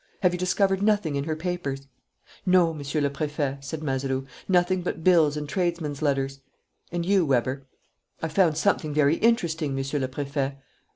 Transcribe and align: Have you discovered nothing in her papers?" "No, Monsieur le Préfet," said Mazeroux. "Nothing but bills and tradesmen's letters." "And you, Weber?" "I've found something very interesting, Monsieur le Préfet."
Have 0.23 0.33
you 0.33 0.39
discovered 0.39 0.81
nothing 0.81 1.15
in 1.15 1.25
her 1.25 1.35
papers?" 1.35 1.85
"No, 2.43 2.73
Monsieur 2.73 3.01
le 3.01 3.11
Préfet," 3.11 3.63
said 3.63 3.83
Mazeroux. 3.83 4.25
"Nothing 4.47 4.81
but 4.81 5.03
bills 5.03 5.37
and 5.37 5.47
tradesmen's 5.47 6.01
letters." 6.01 6.39
"And 6.91 7.05
you, 7.05 7.23
Weber?" 7.23 7.67
"I've 8.19 8.31
found 8.31 8.57
something 8.57 8.95
very 8.95 9.17
interesting, 9.17 9.75
Monsieur 9.75 9.99
le 9.99 10.07
Préfet." 10.07 10.57